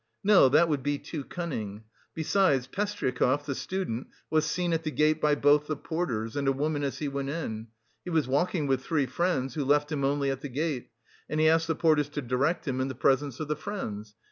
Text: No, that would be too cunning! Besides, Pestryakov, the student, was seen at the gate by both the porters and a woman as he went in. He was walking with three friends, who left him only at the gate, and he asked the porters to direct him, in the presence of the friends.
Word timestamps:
No, 0.23 0.49
that 0.49 0.67
would 0.67 0.81
be 0.81 0.97
too 0.97 1.23
cunning! 1.23 1.83
Besides, 2.15 2.65
Pestryakov, 2.65 3.45
the 3.45 3.53
student, 3.53 4.07
was 4.31 4.47
seen 4.47 4.73
at 4.73 4.81
the 4.81 4.89
gate 4.89 5.21
by 5.21 5.35
both 5.35 5.67
the 5.67 5.75
porters 5.75 6.35
and 6.35 6.47
a 6.47 6.51
woman 6.51 6.81
as 6.83 6.97
he 6.97 7.07
went 7.07 7.29
in. 7.29 7.67
He 8.03 8.09
was 8.09 8.27
walking 8.27 8.65
with 8.65 8.81
three 8.81 9.05
friends, 9.05 9.53
who 9.53 9.63
left 9.63 9.91
him 9.91 10.03
only 10.03 10.31
at 10.31 10.41
the 10.41 10.49
gate, 10.49 10.89
and 11.29 11.39
he 11.39 11.47
asked 11.47 11.67
the 11.67 11.75
porters 11.75 12.09
to 12.09 12.21
direct 12.23 12.67
him, 12.67 12.81
in 12.81 12.87
the 12.87 12.95
presence 12.95 13.39
of 13.39 13.47
the 13.47 13.55
friends. 13.55 14.15